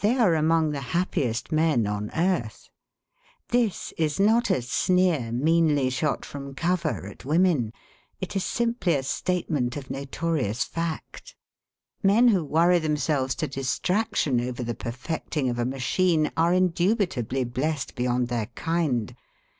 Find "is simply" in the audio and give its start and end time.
8.34-8.94